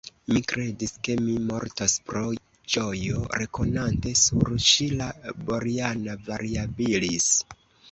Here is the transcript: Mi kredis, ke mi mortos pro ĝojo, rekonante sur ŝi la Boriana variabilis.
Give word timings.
Mi 0.35 0.39
kredis, 0.51 0.93
ke 1.07 1.17
mi 1.25 1.35
mortos 1.49 1.97
pro 2.07 2.23
ĝojo, 2.77 3.21
rekonante 3.43 4.15
sur 4.23 4.51
ŝi 4.71 4.89
la 4.97 5.13
Boriana 5.45 6.19
variabilis. 6.33 7.33